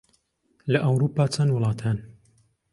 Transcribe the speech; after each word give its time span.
لە 0.71 0.79
ئەورووپا 0.83 1.23
چەند 1.33 1.51
وڵات 1.55 1.79
هەن؟ 1.87 1.97